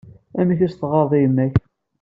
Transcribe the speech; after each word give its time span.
Amek 0.39 0.59
i 0.59 0.67
s-teɣɣareḍ 0.71 1.11
i 1.13 1.19
yemma-k? 1.21 1.53